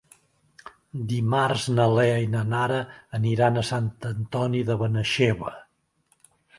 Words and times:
Dimarts 1.11 1.65
na 1.75 1.85
Lea 1.99 2.17
i 2.25 2.31
na 2.37 2.43
Nara 2.55 2.81
aniran 3.21 3.59
a 3.59 3.67
Sant 3.71 3.93
Antoni 4.15 4.67
de 4.73 4.83
Benaixeve. 4.85 5.59